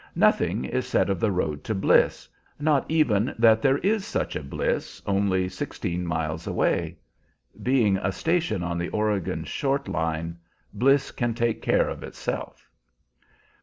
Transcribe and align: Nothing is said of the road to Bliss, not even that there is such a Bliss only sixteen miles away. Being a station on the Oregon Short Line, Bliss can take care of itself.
Nothing 0.15 0.65
is 0.65 0.87
said 0.87 1.11
of 1.11 1.19
the 1.19 1.29
road 1.31 1.63
to 1.65 1.75
Bliss, 1.75 2.27
not 2.59 2.87
even 2.89 3.35
that 3.37 3.61
there 3.61 3.77
is 3.77 4.03
such 4.03 4.35
a 4.35 4.41
Bliss 4.41 4.99
only 5.05 5.47
sixteen 5.47 6.07
miles 6.07 6.47
away. 6.47 6.97
Being 7.61 7.97
a 7.97 8.11
station 8.11 8.63
on 8.63 8.79
the 8.79 8.89
Oregon 8.89 9.43
Short 9.43 9.87
Line, 9.87 10.39
Bliss 10.73 11.11
can 11.11 11.35
take 11.35 11.61
care 11.61 11.87
of 11.87 12.01
itself. 12.01 12.67